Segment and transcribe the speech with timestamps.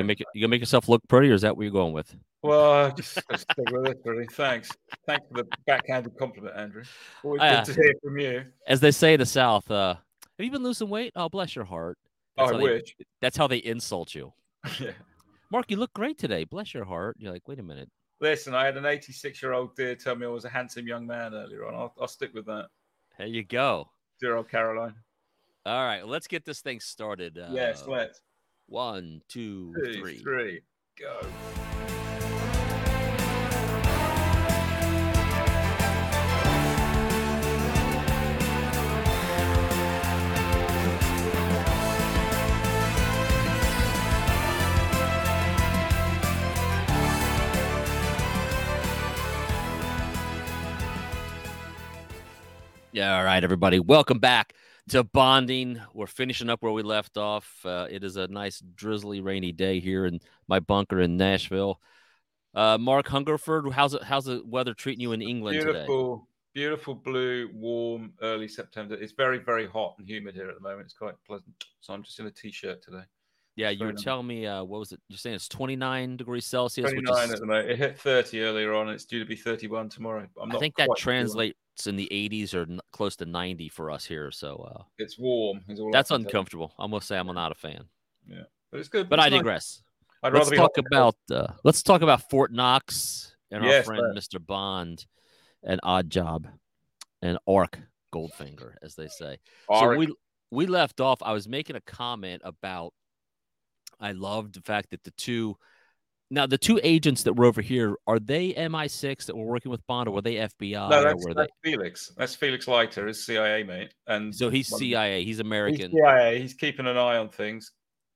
[0.00, 1.92] You make it, you gonna make yourself look pretty, or is that what you're going
[1.92, 2.14] with?
[2.42, 4.26] Well, just, just stick with it, really.
[4.32, 4.70] Thanks.
[5.06, 6.84] Thanks for the backhanded compliment, Andrew.
[7.22, 8.44] Always Uh, good to hear from you.
[8.66, 11.12] As they say in the South, uh, have you been losing weight?
[11.16, 11.98] Oh, bless your heart.
[12.38, 12.82] Oh, That's I how they-
[13.20, 14.32] That's how they insult you.
[14.80, 14.92] yeah.
[15.50, 16.44] Mark, you look great today.
[16.44, 17.16] Bless your heart.
[17.18, 17.90] You're like, wait a minute.
[18.20, 21.06] Listen, I had an 86 year old dear tell me I was a handsome young
[21.06, 21.74] man earlier on.
[21.74, 22.68] I'll, I'll stick with that.
[23.18, 23.90] There you go.
[24.20, 24.94] Dear old Caroline.
[25.66, 27.38] All right, let's get this thing started.
[27.38, 28.20] Uh, yes, let's.
[28.80, 30.18] One, two, Two, three.
[30.18, 30.60] three,
[30.96, 31.20] go.
[52.92, 53.78] Yeah, all right, everybody.
[53.78, 54.52] Welcome back
[54.88, 55.80] to Bonding.
[55.94, 57.64] We're finishing up where we left off.
[57.64, 61.80] Uh, it is a nice, drizzly, rainy day here in my bunker in Nashville.
[62.54, 64.02] Uh, Mark Hungerford, how's it?
[64.02, 65.72] How's the weather treating you in England today?
[65.72, 68.94] Beautiful, beautiful blue, warm, early September.
[68.94, 70.86] It's very, very hot and humid here at the moment.
[70.86, 71.64] It's quite pleasant.
[71.80, 73.02] So I'm just in a t shirt today.
[73.56, 74.02] Yeah, you were nice.
[74.02, 75.00] telling me uh, what was it?
[75.08, 77.70] You're saying it's 29 degrees Celsius, which 29 is at the moment.
[77.70, 78.88] It hit 30 earlier on.
[78.88, 80.26] It's due to be 31 tomorrow.
[80.40, 80.98] I'm I think that quite
[81.80, 84.30] translates in the 80s or n- close to 90 for us here.
[84.30, 85.60] So uh, It's warm.
[85.92, 86.72] That's uncomfortable.
[86.78, 87.84] I'm gonna say I'm not a fan.
[88.28, 89.08] Yeah, but it's good.
[89.08, 89.38] But It's I nice.
[89.38, 89.82] digress.
[90.22, 94.16] I'd let's rather talk about uh, let's talk about Fort Knox and our Yes, friend
[94.16, 94.44] Mr.
[94.44, 95.06] Bond
[95.62, 96.46] and Odd Job
[97.22, 97.78] and Auric
[98.14, 99.38] Goldfinger, as they say.
[99.68, 99.80] cold.
[99.80, 100.14] So we
[100.50, 101.22] we left off.
[101.22, 102.92] I was making a comment about
[103.98, 105.56] I loved the fact that the two
[106.30, 109.84] now the two agents that were over here are they MI6 that were working with
[109.86, 111.48] Bond or were they FBI no, that's, were they?
[111.64, 112.12] Felix.
[112.16, 113.94] That's Felix Leiter, his CIA mate.
[114.06, 115.18] And So he's CIA.
[115.18, 115.90] He's He's American.
[115.90, 116.40] CIA.
[116.40, 117.72] He's keeping an eye on things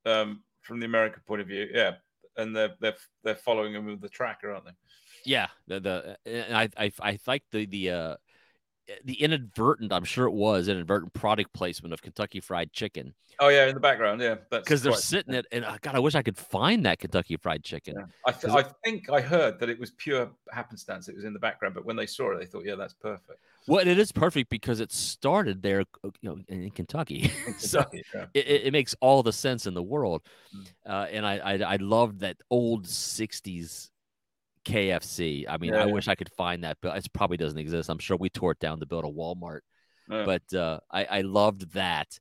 [0.07, 1.69] um, from the American point of view.
[1.73, 1.93] Yeah,
[2.37, 4.73] and they're they're they're following him with the tracker, aren't they?
[5.25, 8.17] Yeah, the the and I I I like the the uh
[9.05, 13.67] the inadvertent I'm sure it was inadvertent product placement of Kentucky Fried Chicken Oh yeah,
[13.67, 14.21] in the background.
[14.21, 17.37] Yeah, because they're sitting it and uh, God I wish I could find that Kentucky
[17.37, 17.95] Fried Chicken.
[17.99, 18.07] Yeah.
[18.27, 21.09] I, th- I think I heard that it was pure happenstance.
[21.09, 23.41] It was in the background, but when they saw it, they thought, "Yeah, that's perfect."
[23.67, 27.33] Well, it is perfect because it started there, uh, you know, in, in Kentucky.
[27.47, 28.27] In so Kentucky, yeah.
[28.35, 30.23] it, it it makes all the sense in the world,
[30.55, 30.67] Mm.
[30.87, 33.91] uh, and I, I I loved that old '60s
[34.65, 35.47] KFC.
[35.49, 35.93] I mean, I Yeah.
[35.93, 37.89] wish I could find that, but it probably doesn't exist.
[37.89, 39.61] I'm sure we tore it down to build a Walmart.
[40.11, 40.25] Yeah.
[40.27, 42.19] but uh, I, I loved that.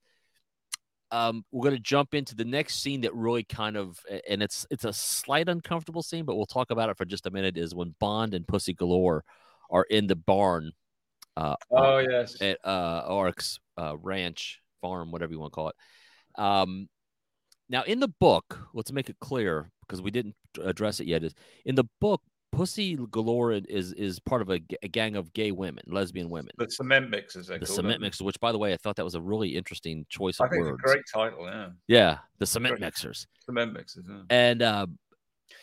[1.11, 4.85] Um, we're gonna jump into the next scene that really kind of, and it's it's
[4.85, 7.57] a slight uncomfortable scene, but we'll talk about it for just a minute.
[7.57, 9.23] Is when Bond and Pussy Galore
[9.69, 10.71] are in the barn
[11.35, 15.75] uh, oh yes, at uh, Auric's uh, ranch farm, whatever you want to call it.
[16.35, 16.87] Um,
[17.69, 21.23] now, in the book, let's make it clear because we didn't address it yet.
[21.23, 22.21] Is in the book,
[22.53, 26.51] Pussy Galore is is part of a, g- a gang of gay women, lesbian women
[26.57, 27.47] the cement mixers.
[27.47, 30.39] The cement mixers, which by the way, I thought that was a really interesting choice
[30.39, 30.79] I of think words.
[30.83, 31.45] it's a great title.
[31.45, 32.81] Yeah, Yeah, the cement Great.
[32.81, 33.27] mixers.
[33.45, 34.05] cement mixers.
[34.09, 34.21] Yeah.
[34.29, 34.87] And uh,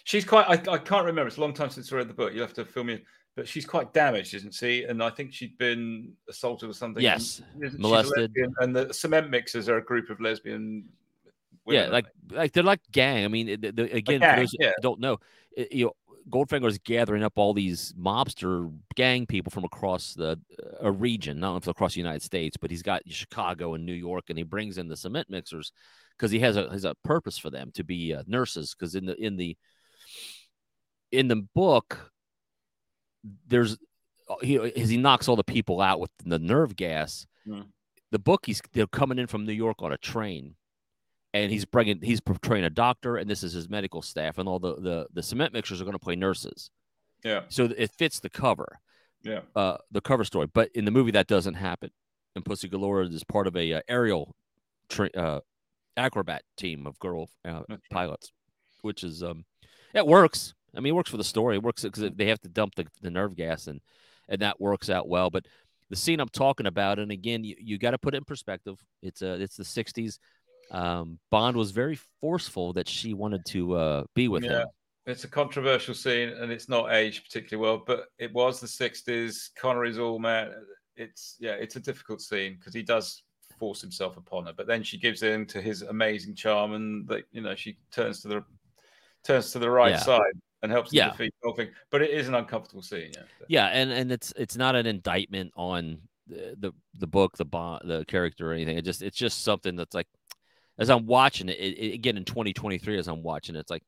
[0.05, 0.47] She's quite.
[0.49, 1.29] I, I can't remember.
[1.29, 2.33] It's a long time since I read the book.
[2.33, 3.03] You will have to fill me in.
[3.37, 4.83] But she's quite damaged, isn't she?
[4.85, 7.03] And I think she'd been assaulted or something.
[7.03, 8.35] Yes, and molested.
[8.59, 10.85] and the cement mixers are a group of lesbian.
[11.65, 13.25] Women, yeah, like like they're like gang.
[13.25, 14.69] I mean, it- the, the- again, gang, for those yeah.
[14.77, 15.19] who don't know,
[15.57, 15.93] it- you know,
[16.29, 20.39] Goldfinger's gathering up all these mobster gang people from across the
[20.81, 24.25] a region, not only across the United States, but he's got Chicago and New York,
[24.29, 25.73] and he brings in the cement mixers
[26.17, 28.75] because he has a has a purpose for them to be uh, nurses.
[28.75, 29.57] Because in the in the
[31.11, 32.13] in the book,
[33.47, 33.77] there's
[34.29, 37.27] uh, he as he knocks all the people out with the nerve gas.
[37.47, 37.63] Hmm.
[38.11, 40.57] The book he's they're coming in from New York on a train,
[41.33, 44.59] and he's bringing he's portraying a doctor, and this is his medical staff, and all
[44.59, 46.71] the the the cement mixers are going to play nurses.
[47.25, 48.79] Yeah, So it fits the cover,
[49.23, 49.41] yeah.
[49.55, 50.47] uh, the cover story.
[50.47, 51.91] But in the movie, that doesn't happen.
[52.35, 54.35] And Pussy Galore is part of a uh, aerial
[54.89, 55.41] tra- uh,
[55.99, 58.33] acrobat team of girl uh, pilots,
[58.81, 59.45] which is um,
[59.93, 60.55] it works.
[60.75, 61.57] I mean, it works for the story.
[61.57, 63.81] It works because they have to dump the, the nerve gas, and
[64.29, 65.29] and that works out well.
[65.29, 65.47] But
[65.91, 68.79] the scene I'm talking about, and again, you, you got to put it in perspective.
[69.03, 70.19] It's uh, it's the '60s.
[70.71, 74.61] Um, Bond was very forceful that she wanted to uh, be with Yeah.
[74.61, 74.69] him.
[75.07, 77.83] It's a controversial scene, and it's not aged particularly well.
[77.85, 79.51] But it was the '60s.
[79.57, 80.53] Connery's all man.
[80.97, 83.23] It's yeah, it's a difficult scene because he does
[83.59, 87.25] force himself upon her, but then she gives in to his amazing charm, and that
[87.33, 88.45] you know she turns to the
[89.25, 89.99] turns to the right Yeah.
[89.99, 90.33] side
[90.63, 91.11] and helps Yeah.
[91.11, 91.71] defeat the whole thing.
[91.91, 93.11] But it is an uncomfortable scene.
[93.15, 97.45] Yeah, Yeah, and and it's it's not an indictment on the the, the book, the
[97.47, 98.77] bond, the character, or anything.
[98.79, 100.07] It just it's just something that's like
[100.81, 103.85] as I'm watching it, it, it, again in 2023, as I'm watching it, it's like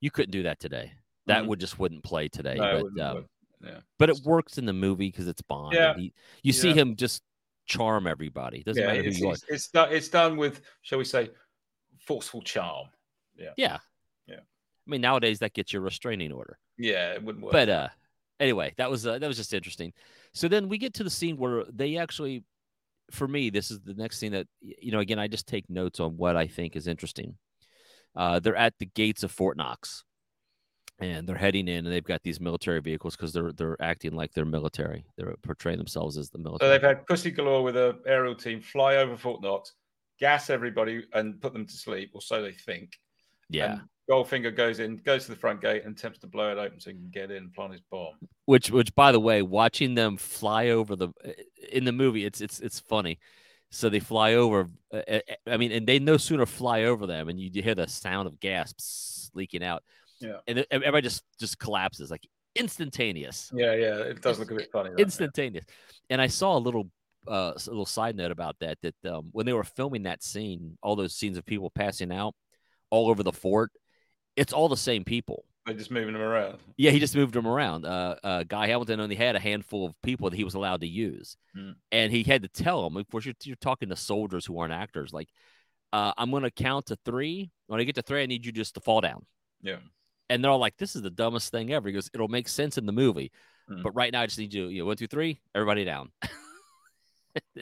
[0.00, 0.92] you couldn't do that today.
[1.26, 1.46] That Mhm.
[1.48, 2.56] would just wouldn't play today.
[2.56, 3.26] No, but um,
[3.62, 3.80] yeah.
[3.98, 5.74] but it works in the movie because it's Bond.
[5.74, 5.94] Yeah.
[5.94, 6.12] he-
[6.42, 7.22] you see him just
[7.66, 8.62] charm everybody.
[8.62, 9.32] Doesn't yeah, matter who it's, you are.
[9.32, 9.92] it's, it's done.
[9.92, 11.30] It's done with, shall we say,
[12.06, 12.88] forceful charm.
[13.38, 13.52] Yeah.
[13.56, 13.78] Yeah.
[14.86, 16.58] I mean, nowadays that gets you a restraining order.
[16.76, 17.52] Yeah, it wouldn't work.
[17.52, 17.88] But uh,
[18.40, 19.92] anyway, that was uh, that was just interesting.
[20.32, 22.42] So then we get to the scene where they actually,
[23.10, 25.00] for me, this is the next thing that you know.
[25.00, 27.36] Again, I just take notes on what I think is interesting.
[28.16, 30.04] Uh, they're at the gates of Fort Knox,
[30.98, 34.32] and they're heading in, and they've got these military vehicles because they're they're acting like
[34.32, 35.04] they're military.
[35.16, 36.68] They're portraying themselves as the military.
[36.68, 39.72] so they've had Pussy Galore with a aerial team fly over Fort Knox,
[40.18, 42.92] gas everybody, and put them to sleep, or so they think.
[43.48, 43.80] yeah, And
[44.10, 46.90] Goldfinger goes in, goes to the front gate, and attempts to blow it open so
[46.90, 48.14] he can get in and plant his bomb.
[48.46, 51.10] which which by the way watching them fly over the
[51.72, 53.18] in the movie it's it's it's funny
[53.70, 57.28] so they fly over uh, uh, i mean and they no sooner fly over them
[57.28, 59.82] and you hear the sound of gasps leaking out
[60.20, 60.38] Yeah.
[60.48, 62.26] and everybody just just collapses like
[62.56, 64.90] instantaneous Yeah, yeah, it does look a bit funny.
[64.90, 65.64] that, instantaneous
[66.08, 66.90] and i saw a little
[67.28, 70.22] uh s- a little side note about that that um when they were filming that
[70.22, 72.34] scene all those scenes of people passing out
[72.90, 73.70] all over the fort
[74.36, 76.58] it's all the same people They're just moving them around.
[76.76, 77.84] yeah, he just moved them around.
[77.84, 80.86] Uh, uh, Guy Hamilton only had a handful of people that he was allowed to
[80.88, 81.72] use, Hmm.
[81.92, 82.96] and he had to tell them.
[82.96, 85.12] Of course, you're, you're talking to soldiers who aren't actors.
[85.12, 85.28] Like,
[85.92, 87.50] uh, I'm going to count to three.
[87.66, 89.26] When I get to three, I need you just to fall down.
[89.62, 89.78] Yeah.
[90.28, 92.78] And they're all like, "This is the dumbest thing ever." He goes, "It'll make sense
[92.78, 93.32] in the movie,
[93.68, 93.82] Hmm.
[93.82, 94.68] but right now I just need you.
[94.68, 96.10] You know, one, two, three, everybody down."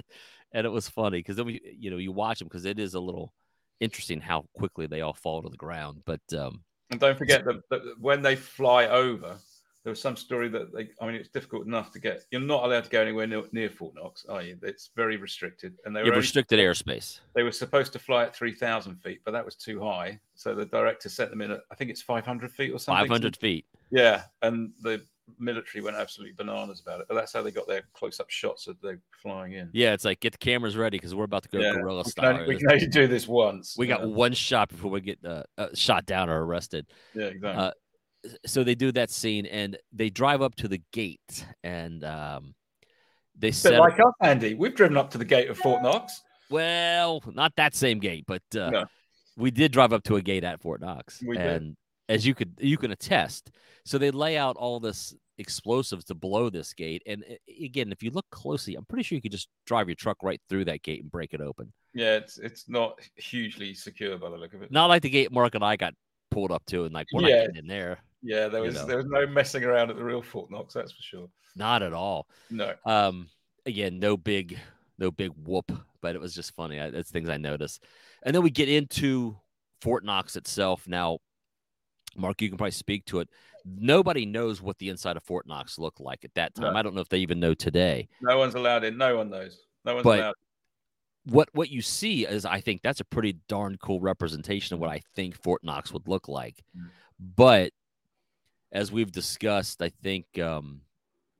[0.52, 2.94] and it was funny because then we, you know, you watch them because it is
[2.94, 3.32] a little
[3.80, 6.02] interesting how quickly they all fall to the ground.
[6.04, 9.36] But um, And don't forget that, that when they fly over,
[9.84, 12.24] there was some story that they, I mean, it's difficult enough to get.
[12.30, 14.58] You're not allowed to go anywhere near, near Fort Knox, are you?
[14.62, 15.76] It's very restricted.
[15.84, 17.20] And they were, only- restricted airspace.
[17.34, 20.20] they were supposed to fly at 3,000 feet, but that was too high.
[20.34, 23.06] So the director set them in at, I think it's 500 feet or something.
[23.06, 23.64] 500 feet.
[23.90, 24.24] Yeah.
[24.42, 25.02] And the
[25.38, 27.06] military went absolutely bananas about it.
[27.08, 29.70] But that's how they got their close up shots of they flying in.
[29.72, 32.10] Yeah, it's like get the cameras ready because we're about to go Yeah, guerrilla We
[32.10, 32.34] style.
[32.34, 33.74] only, we can only do this once.
[33.76, 36.86] We got Yeah, one shot before we get uh, uh, shot down or arrested.
[37.14, 37.64] yeah exactly.
[37.64, 37.70] uh,
[38.46, 42.54] So they do that scene and they drive up to the gate and um,
[43.38, 44.54] they set like us, Andy.
[44.54, 46.22] We've driven up to the gate of Fort Knox.
[46.50, 48.84] well, not that same gate, but uh, No.
[49.36, 51.22] we did drive up to a gate at Fort Knox.
[51.24, 51.46] We did.
[51.46, 51.76] and
[52.08, 53.50] as you could you can attest,
[53.84, 57.02] so they lay out all this explosives to blow this gate.
[57.06, 59.94] And uh, again, if you look closely, I'm pretty sure you could just drive your
[59.94, 61.72] truck right through that gate and break it open.
[61.94, 64.70] Yeah, it's it's not hugely secure by the look of it.
[64.70, 65.94] Not like the gate Mark and I got
[66.30, 67.36] pulled up to, and like we're Yeah.
[67.36, 67.98] not getting in there.
[68.22, 68.86] Yeah, there you was know.
[68.86, 71.28] there was no messing around at the real Fort Knox, that's for sure.
[71.56, 72.26] Not at all.
[72.50, 72.74] No.
[72.84, 73.28] Um,
[73.64, 74.58] again, no big,
[74.98, 75.70] no big whoop,
[76.02, 76.80] but it was just funny.
[76.80, 77.84] I, that's things I noticed.
[78.24, 79.36] And then we get into
[79.80, 80.86] Fort Knox itself.
[80.88, 81.18] Now,
[82.18, 83.28] Mark, you can probably speak to it.
[83.64, 86.72] Nobody knows what the inside of Fort Knox looked like at that time.
[86.72, 86.78] No.
[86.78, 88.08] I don't know if they even know today.
[88.22, 88.96] No one's allowed in.
[88.96, 89.60] No one knows.
[89.84, 90.34] No one's But- allowed.
[91.24, 94.88] What what you see is, I think that's a pretty darn cool representation of what
[94.88, 96.64] I think Fort Knox would look like.
[96.74, 96.88] Mm.
[97.36, 97.72] But
[98.72, 100.80] as we've discussed, I think um,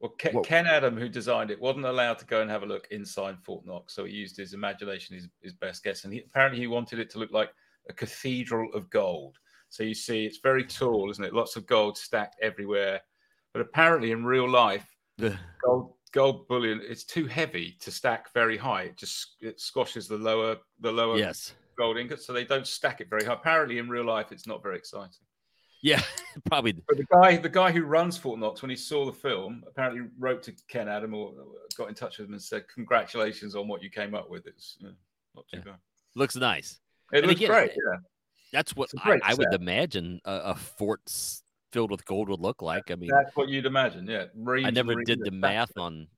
[0.01, 2.67] Well, Ken, Well- Ken Adam, who designed it, wasn't allowed to go and have a
[2.67, 6.21] look inside Fort Knox, so he used his imagination, his, his best guess, and he,
[6.21, 7.51] apparently he wanted it to look like
[7.89, 9.39] a cathedral of gold.
[9.71, 11.35] So you see, it's very tall, isn't it?
[11.35, 13.01] Lots of gold stacked everywhere.
[13.53, 18.57] But apparently, in real life, the gold gold bullion it's too heavy to stack very
[18.57, 18.83] high.
[18.85, 23.01] It just it squashes the lower the lower yes, gold ingots, so they don't stack
[23.01, 23.35] it very high.
[23.35, 25.25] Apparently, in real life, it's not very exciting.
[25.83, 26.03] yeah,
[26.47, 29.65] probably But the guy, the guy who runs Fort Knox, when he saw the film,
[29.67, 31.33] apparently wrote to Ken Adam or
[31.77, 34.47] got in touch with him and said, "Congratulations on what you came up with.
[34.47, 34.91] It's yeah,
[35.35, 35.73] not too Yeah.
[35.73, 35.79] bad.
[36.15, 36.79] looks nice.
[37.13, 37.71] It And looks again, great.
[37.71, 37.99] Yeah,
[38.53, 41.01] That's what I, I would imagine a, a fort
[41.73, 42.91] filled with gold would look like.
[42.91, 44.07] I mean, that's what you'd imagine.
[44.07, 46.09] Yeah, reams I never did the math on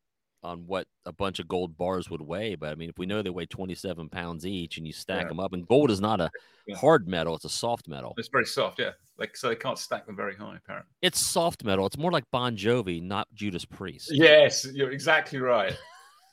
[0.42, 3.20] on what a bunch of gold bars would weigh, but I mean, if we know
[3.20, 5.28] they weigh 27 pounds each and you stack Yeah.
[5.28, 6.30] them up, and gold is not a
[6.66, 6.76] Yeah.
[6.76, 8.14] hard metal, it's a soft metal.
[8.16, 8.78] It's very soft.
[8.78, 10.56] Yeah, like so they can't stack them very high.
[10.56, 10.90] Apparently.
[11.02, 11.84] It's soft metal.
[11.84, 14.08] It's more like Bon Jovi, not Judas Priest.
[14.12, 15.76] Yes, you're exactly right.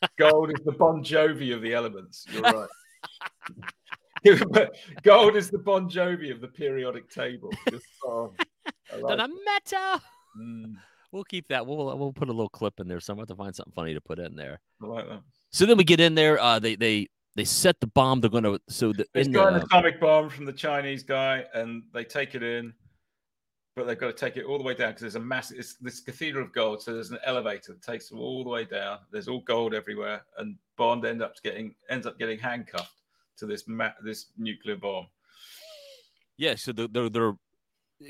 [0.18, 2.26] Gold is the Bon Jovi of the elements.
[2.32, 2.70] You're right.
[4.50, 7.52] But Gold is the Bon Jovi of the periodic table.
[7.70, 8.34] Just, oh,
[8.92, 9.96] I like Then a metal.
[9.96, 10.42] it.
[10.42, 10.76] Mm,
[11.12, 11.66] We'll keep that.
[11.66, 14.02] We'll we'll put a little clip in there I'm somewhere to find something funny to
[14.02, 14.60] put in there.
[14.84, 15.22] I like that.
[15.52, 16.40] So then we get in there.
[16.40, 18.20] Uh, they they they set the bomb.
[18.20, 21.04] They're going to so the, It's in got an the, atomic bomb from the Chinese
[21.04, 22.74] guy, and they take it in,
[23.76, 25.60] but they've got to take it all the way down because there's a massive.
[25.60, 28.66] It's this cathedral of gold, so there's an elevator that takes them all the way
[28.66, 29.00] down.
[29.12, 32.92] There's all gold everywhere, and Bond ends up getting ends up getting handcuffed
[33.38, 35.08] to this ma- this nuclear bomb.
[36.38, 37.38] Yeah, so the the, the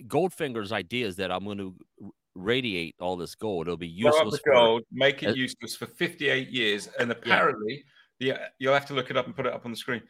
[0.08, 1.76] Goldfinger's idea is that I'm going to
[2.36, 3.68] radiate all this gold.
[3.68, 4.40] It'll be useless.
[4.44, 7.84] for- gold, make it Uh, useless for 58 years, and apparently,
[8.20, 10.02] yeah, you'll have to look it up and put it up on the screen.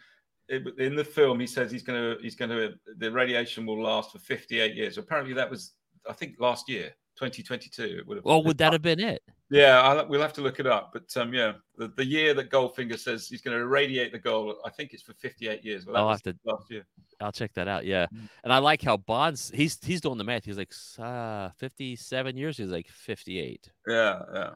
[0.49, 3.81] It, in the film, he says he's going to he's going to the radiation will
[3.81, 4.97] last for 58 years.
[4.97, 5.73] Apparently, that was
[6.09, 7.83] I think last year, 2022.
[7.99, 8.25] It would have.
[8.25, 9.21] Well, would that have been it?
[9.49, 10.91] Yeah, I'll, we'll have to look it up.
[10.91, 14.57] But um, yeah, the, the year that Goldfinger says he's going to irradiate the gold,
[14.65, 15.85] I think it's for 58 years.
[15.85, 16.85] Well, I'll have to- last year.
[17.21, 17.85] I'll check that out.
[17.85, 18.29] Yeah, Mm.
[18.43, 20.45] and I like how Bond's he's he's doing the math.
[20.45, 22.57] He's like uh, 57 years.
[22.57, 24.49] He's like 58, Yeah, yeah.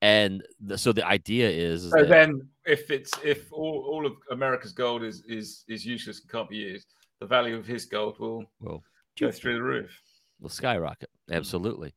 [0.00, 4.12] and the, so the idea is, is So then, if it's if all, all of
[4.30, 6.86] America's gold is is is useless and can't be used,
[7.20, 8.82] the value of his gold will well,
[9.20, 10.00] go through the roof.
[10.40, 11.10] will skyrocket.
[11.30, 11.94] Absolutely.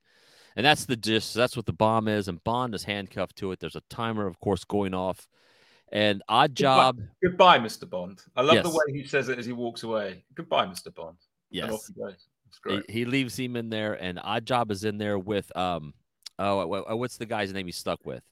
[0.55, 1.33] And that's the gist.
[1.33, 2.27] That's what the bomb is.
[2.27, 3.59] And Bond is handcuffed to it.
[3.59, 5.27] There's a timer, of course, going off.
[5.91, 6.61] And odd Goodbye.
[6.61, 6.99] job.
[7.23, 7.89] Goodbye, Mr.
[7.89, 8.21] Bond.
[8.35, 10.23] I love the way he says it as he walks away.
[10.35, 10.93] Goodbye, Mr.
[10.93, 11.17] Bond.
[11.51, 11.87] And off Yes.
[11.87, 12.27] he goes.
[12.51, 12.89] He, great.
[12.91, 15.93] he leaves him in there, and odd job is in there with um
[16.39, 18.23] oh wha- wha- what's the guy's name he's stuck with?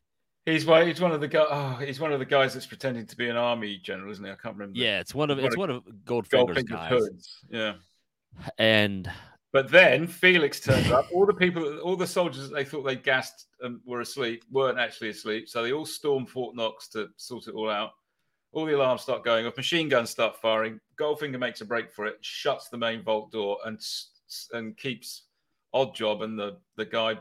[0.45, 0.87] He's one.
[0.87, 1.47] He's one of the guys.
[1.49, 4.31] Oh, he's one of the guys that's pretending to be an army general, isn't he?
[4.31, 4.77] I can't remember.
[4.79, 6.89] Yeah, it's one of it's one of Goldfinger's Goldfinger's guys.
[6.89, 7.39] hoods.
[7.49, 7.73] Yeah.
[8.57, 9.09] And
[9.53, 11.07] But then Felix turns up.
[11.13, 14.77] All the people, all the soldiers that they thought they gassed and were asleep weren't
[14.77, 15.47] actually asleep.
[15.47, 17.91] So they all storm Fort Knox to sort it all out.
[18.51, 19.57] All the alarms start going off.
[19.57, 20.79] Machine guns start firing.
[20.97, 23.79] Goldfinger makes a break for it, shuts the main vault door, and
[24.53, 25.23] and keeps
[25.73, 27.17] Oddjob and the the guy,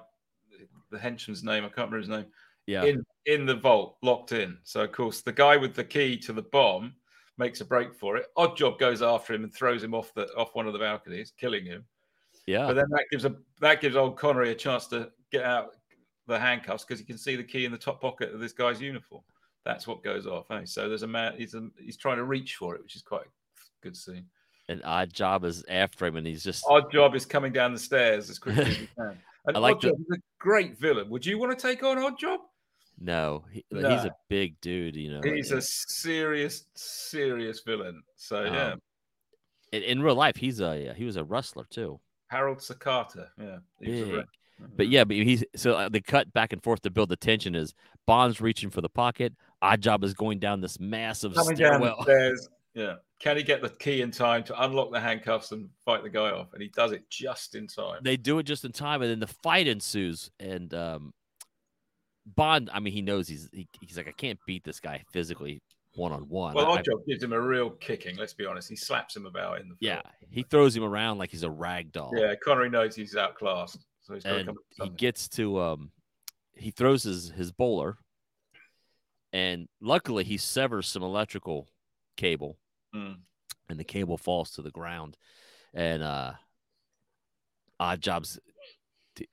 [0.91, 2.27] the henchman's name I can't remember his name,
[2.67, 4.59] yeah, in in the vault, locked in.
[4.65, 6.95] So of course the guy with the key to the bomb
[7.39, 8.27] makes a break for it.
[8.37, 11.33] Odd Job goes after him and throws him off the off one of the balconies,
[11.39, 11.85] killing him.
[12.47, 15.77] Yeah, But then that gives a that gives old Connery a chance to get out
[16.27, 18.81] the handcuffs because he can see the key in the top pocket of this guy's
[18.81, 19.23] uniform.
[19.65, 20.51] That's what goes off.
[20.51, 20.63] Eh?
[20.65, 21.35] So there's a man.
[21.37, 23.29] He's a, he's trying to reach for it, which is quite a
[23.83, 24.27] good scene.
[24.69, 27.79] and odd job is after him, and he's just Odd job is coming down the
[27.79, 29.19] stairs as quickly as he can.
[29.49, 31.09] And I like is a great villain.
[31.09, 32.41] Would you want to take on Odd Job?
[32.99, 35.21] no, he, he's a big dude, you know.
[35.23, 38.03] He's and- a serious, serious villain.
[38.17, 38.81] So yeah, Um,
[39.71, 42.01] in, in real life, he's a he was a wrestler too.
[42.29, 43.29] Harold Sakata.
[43.39, 44.25] Yeah, he was a
[44.59, 44.77] Big.
[44.77, 47.55] But yeah, but he's so uh, the cut back and forth to build the tension
[47.55, 47.75] is
[48.07, 49.35] Bond's reaching for the pocket.
[49.61, 52.07] Odd job is going down this massive coming stairwell.
[52.75, 52.97] Yeah.
[53.21, 56.31] Can he get the key in time to unlock the handcuffs and fight the guy
[56.31, 56.53] off?
[56.53, 58.01] And he does it just in time.
[58.03, 60.31] They do it just in time, and then the fight ensues.
[60.39, 61.15] And um,
[62.27, 65.63] Bond, I mean, he knows he's he, he's like, I can't beat this guy physically
[65.97, 66.55] one on one.
[66.55, 68.17] Well, I- Oddjob gives him a real kicking.
[68.17, 68.69] Let's be honest.
[68.69, 70.31] He slaps him about in the yeah, film.
[70.31, 72.13] he throws him around like he's a rag doll.
[72.17, 75.91] Yeah, Connery knows he's outclassed, so he's got to and he gets to um,
[76.55, 77.99] he throws his his bowler,
[79.33, 81.69] and luckily he severs some electrical
[82.17, 82.59] cable.
[82.95, 83.17] Mm.
[83.69, 85.17] and the cable falls to the ground.
[85.75, 86.33] And uh
[87.79, 88.39] odd jobs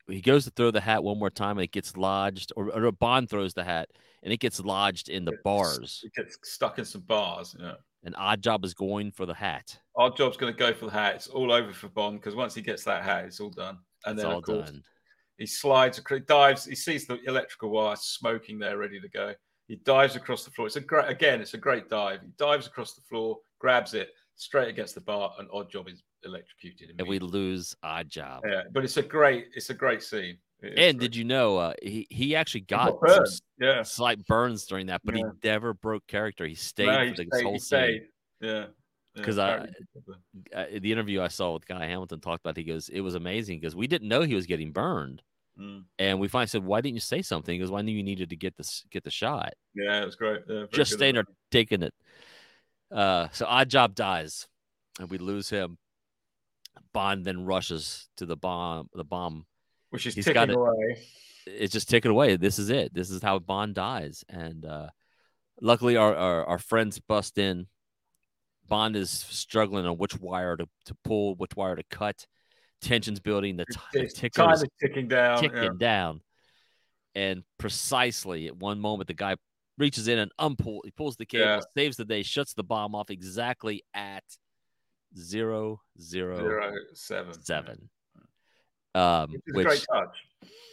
[0.08, 2.92] he goes to throw the hat one more time and it gets lodged or, or
[2.92, 3.90] Bond throws the hat
[4.24, 7.56] and it gets lodged in the It's- bars It gets stuck in some bars.
[7.60, 7.76] Yeah.
[8.06, 9.80] and odd job is going for the hat.
[9.98, 11.16] Oddjob's going to go for the hat.
[11.16, 13.78] It's all over for Bond because once he gets that hat, it's all done.
[14.06, 14.84] And It's then, all of course, done.
[15.38, 16.66] he slides, across, dives.
[16.66, 19.34] He sees the electrical wire smoking there, ready to go.
[19.68, 20.68] He dives across the floor.
[20.68, 22.20] It's a great, again, it's a great dive.
[22.22, 26.96] He dives across the floor, grabs it straight against the bar, and Oddjob is electrocuted.
[26.98, 28.44] And we lose odd job.
[28.48, 30.38] Yeah, but it's a great, it's a great scene.
[30.62, 31.00] And great.
[31.00, 33.28] did you know uh, he he actually He got, some burned.
[33.60, 35.24] Yeah, slight burns during that, but Yeah.
[35.42, 36.46] he never broke character.
[36.46, 38.08] He stayed No, for he the stayed- whole he scene.
[38.40, 38.66] Yeah,
[39.16, 39.68] Yeah, 'Cause I-
[40.56, 43.60] uh, the interview I saw with Guy Hamilton talked about, he goes, it was amazing
[43.60, 45.22] because we didn't know he was getting burned,
[45.60, 45.84] Mm.
[46.00, 47.60] and we finally said, why didn't you say something?
[47.60, 49.54] Because I knew you needed to get this get the shot.
[49.76, 50.42] Yeah, it was great.
[50.50, 51.94] Yeah, Just staying there taking it.
[52.90, 54.48] Uh, so odd job dies,
[55.00, 55.78] and we lose him.
[56.94, 58.90] Bond then rushes to the bomb.
[58.94, 59.46] The bomb.
[59.90, 60.56] which is he's ticking got it.
[60.56, 60.98] away.
[61.46, 62.38] It's just ticking away.
[62.38, 62.94] This is it.
[62.94, 64.24] This is how Bond dies.
[64.30, 64.90] And uh,
[65.62, 67.68] luckily, our, our our friends bust in.
[68.68, 72.26] Bond is struggling on which wire to, to pull, which wire to cut.
[72.82, 73.58] Tensions building.
[73.58, 75.42] The, t- the ticker time is is ticking down.
[75.42, 75.70] ticking yeah.
[75.78, 76.22] down.
[77.16, 79.36] And precisely at one moment, the guy
[79.78, 80.80] reaches in and unpull.
[80.84, 81.60] He pulls the cable, Yeah.
[81.76, 84.24] saves the day, shuts the bomb off exactly at
[85.18, 87.42] zero zero Zero seven.
[87.44, 87.90] seven.
[88.96, 90.18] Um, Which is a great touch.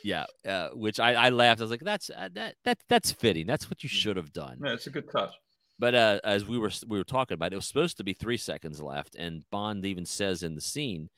[0.04, 1.61] yeah, uh, which I, I laughed.
[1.61, 3.47] I was like, that's uh, that that that's fitting.
[3.47, 3.92] That's what you Mm.
[3.92, 4.59] should have done.
[4.62, 5.32] Yeah, it's a good touch.
[5.78, 8.37] But uh, as we were we were talking about, it was supposed to be three
[8.37, 11.09] seconds left, and Bond even says in the scene,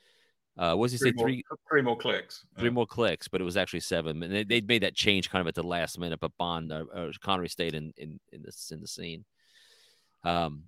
[0.57, 1.13] uh, what does he say?
[1.17, 2.45] more, Three three more clicks.
[2.57, 2.71] three Yeah.
[2.75, 4.23] more clicks, but it was actually seven.
[4.23, 6.85] And they, they made that change kind of at the last minute, but Bond uh,
[6.95, 9.25] uh, Connery stayed in in in this in the scene.
[10.23, 10.65] Um,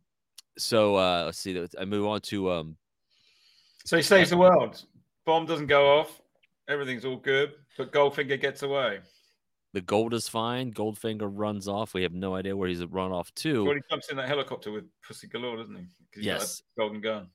[0.58, 1.66] so uh, let's see.
[1.78, 2.76] I move on to um,
[3.84, 4.84] So he saves the world.
[5.26, 6.20] Bomb doesn't go off.
[6.68, 9.00] Everything's all good, but Goldfinger gets away.
[9.74, 10.72] the gold is fine.
[10.72, 11.92] Goldfinger runs off.
[11.94, 13.64] We have no idea where he's run off to.
[13.64, 15.84] Well, he jumps in that helicopter with Pussy Galore, doesn't he?
[16.14, 16.62] he's Yes.
[16.78, 17.28] golden gun.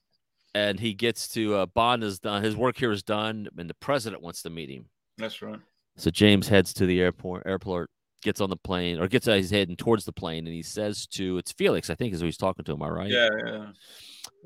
[0.55, 2.41] and he gets to uh, Bond is done.
[2.43, 4.85] His work here is done, and the president wants to meet him.
[5.17, 5.59] That's right.
[5.97, 7.43] So James heads to the airport.
[7.45, 7.89] Airport
[8.21, 11.07] gets on the plane, or gets his head and towards the plane, and he says
[11.07, 12.73] to it's Felix, I think, is who he's talking to.
[12.73, 13.09] Am I right?
[13.09, 13.67] Yeah, yeah.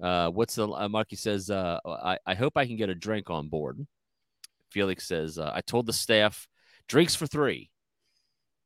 [0.01, 1.50] Uh, what's the uh, Marky says?
[1.50, 3.86] Uh, I I hope I can get a drink on board.
[4.72, 6.48] Felix says, uh, I told the staff
[6.88, 7.70] drinks for three,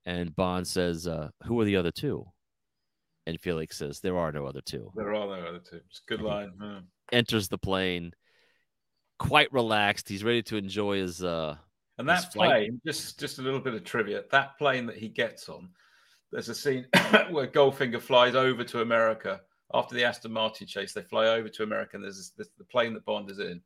[0.06, 2.26] and Bond says, uh, Who are the other two?
[3.26, 4.90] And Felix says, There are no other two.
[4.96, 5.82] There are no other two.
[5.90, 6.52] It's a good line.
[6.62, 6.80] yeah.
[7.12, 8.12] Enters the plane,
[9.20, 10.08] quite relaxed.
[10.08, 11.24] He's ready to enjoy his.
[11.24, 11.58] uh
[11.98, 14.24] And that flight- plane, just just a little bit of trivia.
[14.32, 15.70] That plane that he gets on,
[16.32, 16.86] there's a scene
[17.30, 19.42] where Goldfinger flies over to America
[19.74, 20.94] after the Aston Martin chase.
[20.94, 23.62] They fly over to America, and there's, this, this, the plane that Bond is in.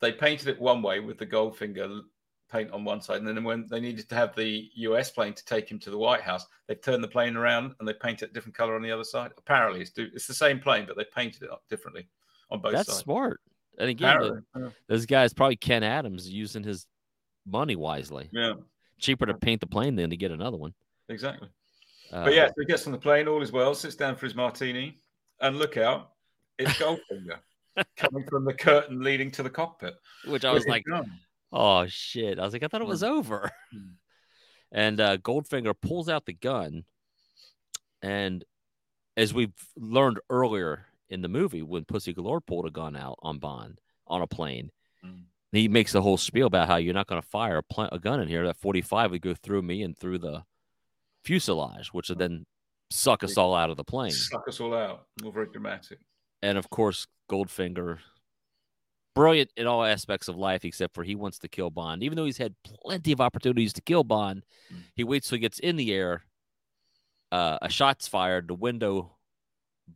[0.00, 2.02] They painted it one way with the Goldfinger
[2.50, 5.44] paint on one side, and then when they needed to have the US plane to
[5.44, 8.32] take him to the White House, they turned the plane around and they painted a
[8.32, 9.32] different color on the other side.
[9.36, 12.08] Apparently, it's, do- it's the same plane, but they painted it up differently
[12.50, 13.00] on both That's sides.
[13.00, 13.40] smart.
[13.78, 16.86] And again, the- this guy's probably Ken Adams using his
[17.46, 18.28] money wisely.
[18.32, 18.54] yeah,
[18.98, 20.74] Cheaper to paint the plane than to get another one.
[21.08, 21.48] exactly.
[22.12, 24.26] Uh, But yeah, so he gets on the plane, all is well, sits down for
[24.26, 25.00] his martini,
[25.40, 26.12] and look out,
[26.58, 27.38] it's Goldfinger
[27.96, 29.94] coming from the curtain leading to the cockpit.
[30.26, 31.10] which I was like, gun.
[31.52, 32.38] oh shit!
[32.38, 33.50] I was like, I thought it was over.
[33.72, 33.78] Hmm.
[34.70, 36.84] And uh, Goldfinger pulls out the gun,
[38.02, 38.44] and
[39.16, 43.38] as we've learned earlier in the movie, when Pussy Galore pulled a gun out on
[43.38, 44.70] Bond on a plane,
[45.04, 45.22] Mm.
[45.52, 47.98] He makes the whole spiel about how you're not going to fire a, pl- a
[47.98, 48.46] gun in here.
[48.46, 50.44] That 45 would go through me and through the
[51.24, 52.46] fuselage, which would then
[52.90, 54.10] suck us all out of the plane.
[54.10, 55.06] suck us all out.
[55.24, 55.98] All very dramatic.
[56.42, 57.98] and of course Goldfinger,
[59.14, 62.02] brilliant in all aspects of life except for he wants to kill Bond.
[62.02, 64.82] Even though he's had plenty of opportunities to kill Bond, Mm.
[64.94, 66.22] he waits till he gets in the air.
[67.32, 69.16] Uh, a shot's fired, the window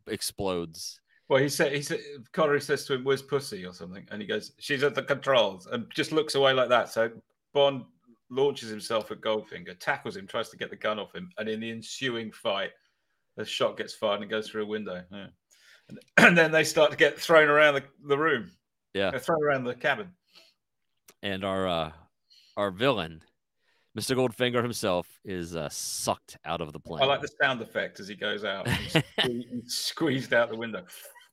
[0.07, 0.99] explodes.
[1.29, 1.99] Well, he said, he said,
[2.33, 4.05] Connery says to him, Where's Pussy or something?
[4.11, 6.89] And he goes, She's at the controls and just looks away like that.
[6.89, 7.11] So
[7.53, 7.83] Bond
[8.29, 11.29] launches himself at Goldfinger, tackles him, tries to get the gun off him.
[11.37, 12.71] And in the ensuing fight,
[13.37, 15.01] the shot gets fired and goes through a window.
[15.11, 15.27] Yeah.
[15.89, 18.51] And, and then they start to get thrown around the, the room,
[18.93, 20.09] Yeah, They're thrown around the cabin.
[21.23, 21.91] and our uh,
[22.57, 23.21] our villain,
[23.97, 24.15] Mr.
[24.15, 27.03] Goldfinger himself, is uh, sucked out of the plane.
[27.03, 28.67] I like the sound effect as he goes out.
[28.67, 28.95] He's
[29.67, 30.83] squeezed out the window.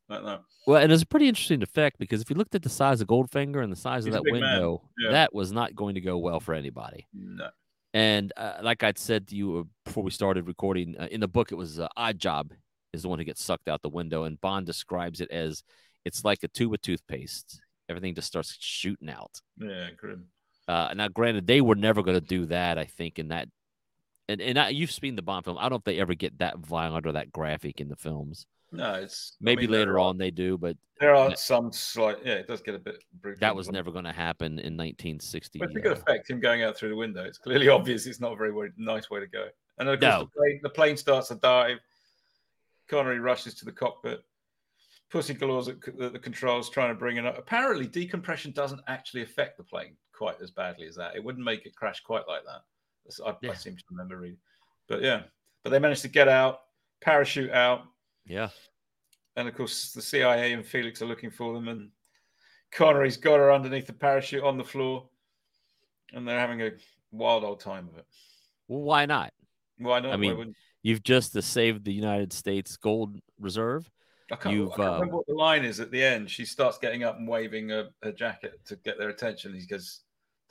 [0.08, 0.42] Like that.
[0.66, 3.06] Well, and it's a pretty interesting effect because if you looked at the size of
[3.08, 5.12] Goldfinger and the size He's of that window, Yeah.
[5.12, 7.06] that was not going to go well for anybody.
[7.14, 7.48] No.
[7.94, 11.28] And uh, like I'd said to you uh, before we started recording, uh, in the
[11.28, 12.52] book, it was uh, Odd Job
[12.92, 15.62] is the one who gets sucked out the window, and Bond describes it as
[16.04, 17.60] it's like a tube of toothpaste.
[17.88, 19.40] Everything just starts shooting out.
[19.58, 20.26] Yeah, grim.
[20.70, 22.78] Uh, now, granted, they were never going to do that.
[22.78, 23.48] I think in that,
[24.28, 25.58] and and I, you've seen the Bond film.
[25.58, 28.46] I don't know if they ever get that violent or that graphic in the films.
[28.70, 31.34] No, it's I Maybe mean, later on they do, but There are Yeah.
[31.34, 33.40] some slight, yeah, it does get a bit brutal.
[33.40, 35.58] that was never going to happen in 1960.
[35.58, 37.24] But good uh, effect him going out through the window.
[37.24, 38.06] It's clearly obvious.
[38.06, 39.48] It's not a very way, nice way to go.
[39.78, 40.20] And of course, No.
[40.20, 41.78] the, plane, the plane starts to dive.
[42.86, 44.22] Connery rushes to the cockpit.
[45.10, 47.36] Pussy Galore's at the, the controls trying to bring it up.
[47.38, 51.16] Apparently, decompression doesn't actually affect the plane quite as badly as that.
[51.16, 53.24] It wouldn't make it crash quite like that.
[53.26, 53.52] I, Yeah.
[53.52, 54.36] I seem to remember reading.
[54.86, 55.22] But yeah,
[55.64, 56.60] but they managed to get out,
[57.00, 57.84] parachute out,
[58.26, 58.50] yeah,
[59.36, 61.90] and of course the CIA and Felix are looking for them, and
[62.70, 65.08] Connery's got her underneath the parachute on the floor,
[66.12, 66.72] and they're having a
[67.12, 68.06] wild old time of it.
[68.68, 69.32] well, why not?
[69.78, 70.12] Why not?
[70.12, 73.90] I mean, You've just uh, saved the United States gold reserve.
[74.32, 76.30] I can't, you've, I can't um, remember what the line is at the end.
[76.30, 79.54] She starts getting up and waving her, her jacket to get their attention.
[79.54, 80.02] He goes,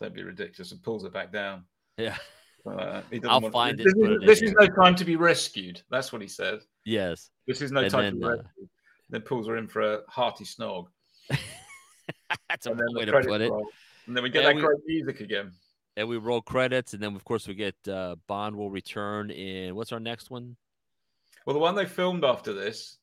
[0.02, 1.66] "Don't be ridiculous," and pulls her back down.
[1.98, 2.18] Yeah.
[2.66, 5.82] Uh, I'll want- find it, This, is, this is no time to be rescued.
[5.90, 6.60] That's what he said.
[6.86, 7.30] Yes.
[7.48, 8.70] This is no And time then, to be uh, rescued.
[9.10, 10.88] Then pulls her in for a hearty snog.
[12.50, 13.50] That's a And then way to credits put it.
[13.50, 13.68] roll.
[14.08, 15.52] And then we get And that we- great music again.
[15.98, 19.76] And we roll credits, and then of course we get uh, Bond will return in
[19.76, 20.56] what's our next one?
[21.46, 22.98] Well, the one they filmed after this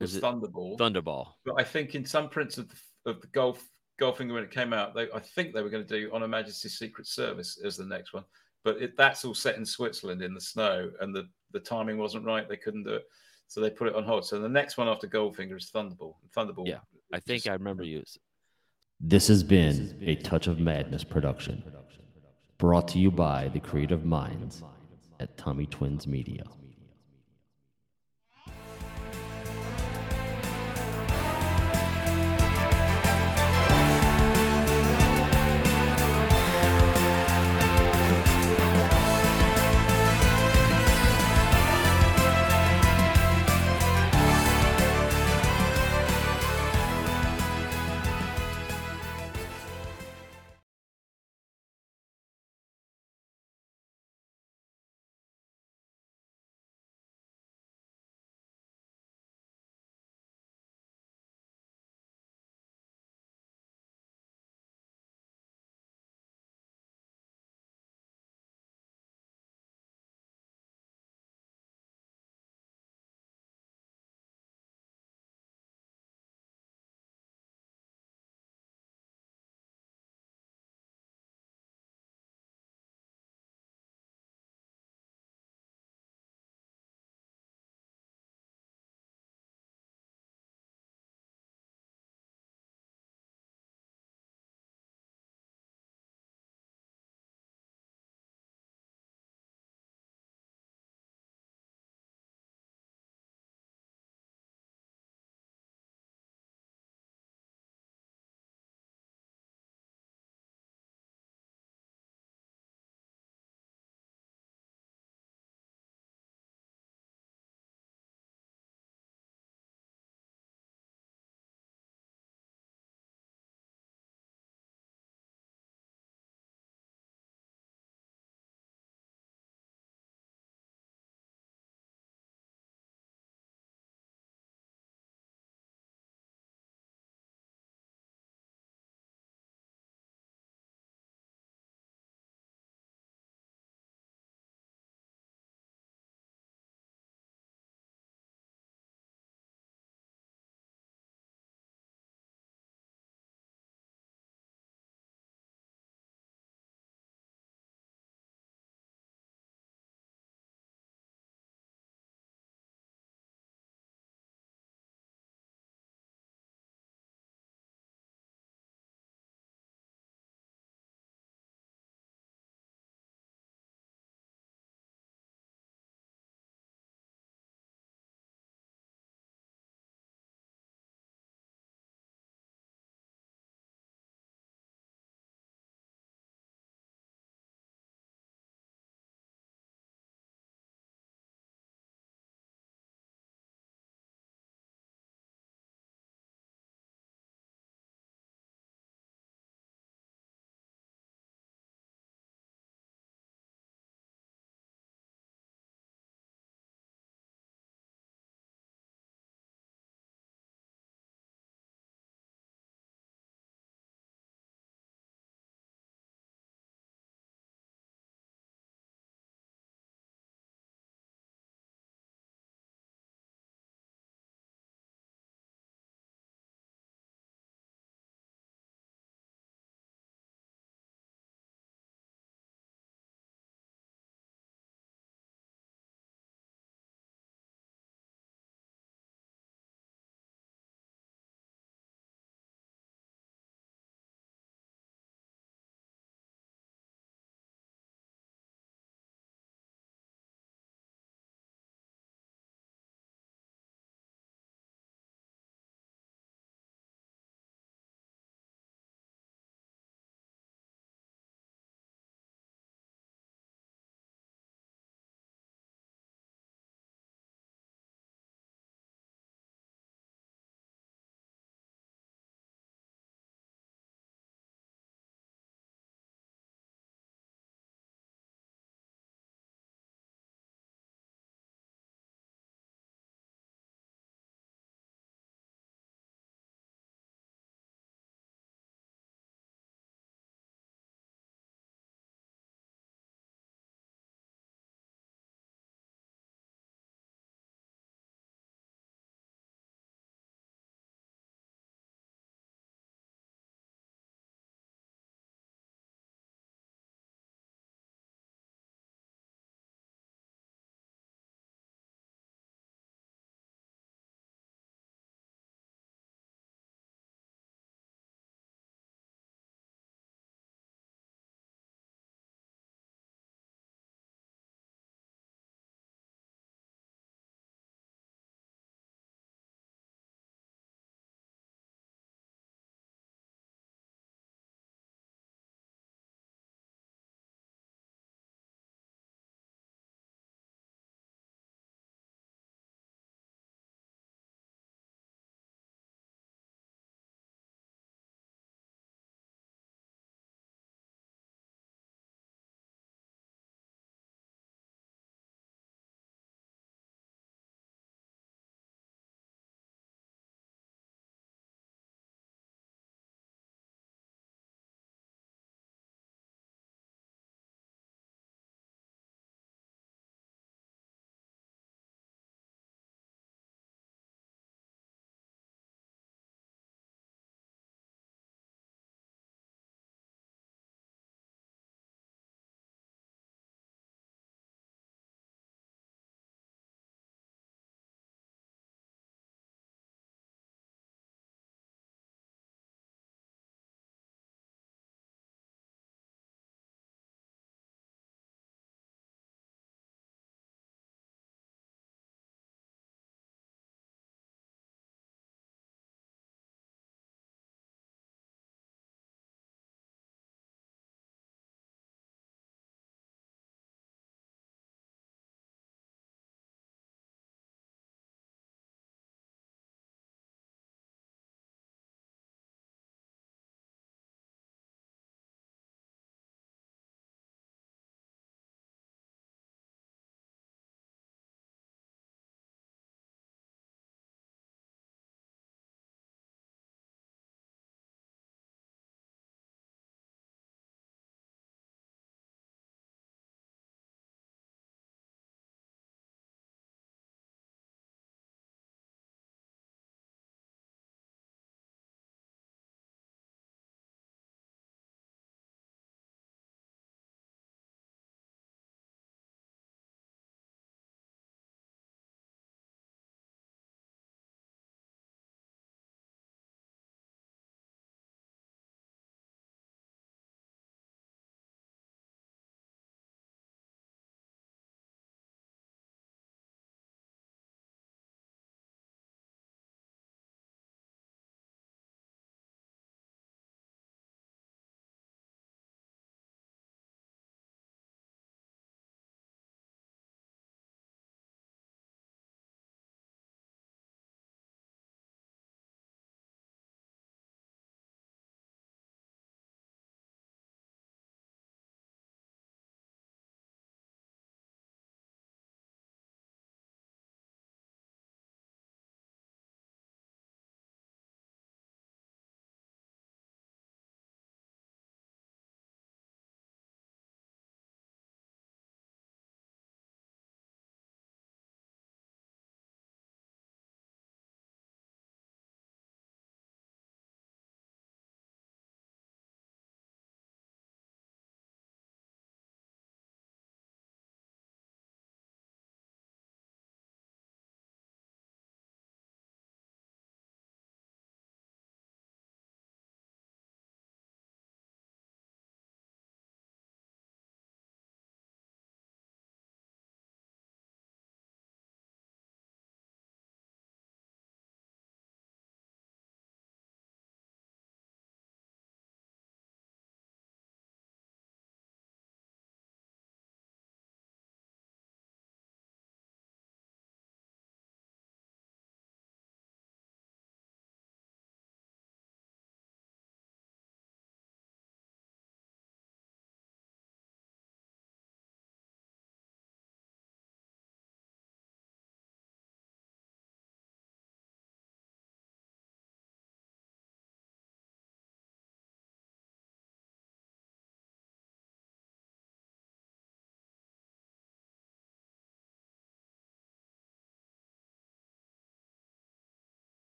[0.00, 0.76] was Is Thunderball.
[0.78, 1.28] Thunderball.
[1.44, 3.64] but I think in some prints of the, of the golf
[3.98, 6.28] golfing when it came out, they I think they were going to do On Her
[6.28, 8.24] Majesty's Secret Service as the next one.
[8.64, 12.24] But it, that's all set in Switzerland in the snow, and the the timing wasn't
[12.24, 12.48] right.
[12.48, 13.04] They couldn't do it,
[13.46, 14.24] so they put it on hold.
[14.24, 16.14] So the next one after Goldfinger is Thunderball.
[16.36, 16.66] Thunderball.
[16.66, 16.78] Yeah,
[17.12, 18.02] I think just- I remember you.
[19.00, 21.62] This has been a Touch of Madness production,
[22.58, 24.64] brought to you by the creative minds
[25.20, 26.42] at Tommy Twins Media.